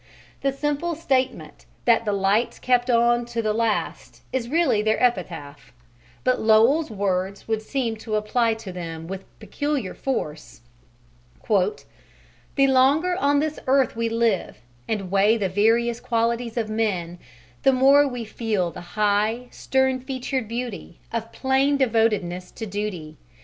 [0.41, 5.71] The simple statement that the lights kept on to the last is really their epitaph,
[6.23, 10.61] but Lowell's words would seem to apply to them with peculiar force
[11.47, 11.87] "The
[12.65, 17.19] longer on this earth we live And weigh the various qualities of men
[17.61, 23.17] The more we feel the high, stern featured beauty Of plain devotedness to duty.